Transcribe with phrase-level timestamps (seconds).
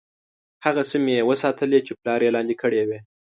[0.65, 2.99] هغه سیمي یې وساتلې چې پلار یې لاندي کړې وې.